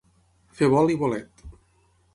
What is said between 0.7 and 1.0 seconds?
bol i